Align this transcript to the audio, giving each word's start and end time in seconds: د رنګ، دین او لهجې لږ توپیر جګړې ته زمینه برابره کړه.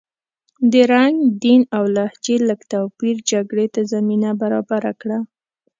د 0.71 0.73
رنګ، 0.93 1.15
دین 1.43 1.61
او 1.75 1.83
لهجې 1.95 2.35
لږ 2.47 2.61
توپیر 2.71 3.15
جګړې 3.31 3.67
ته 3.73 3.81
زمینه 3.93 4.29
برابره 4.41 4.91
کړه. 5.01 5.19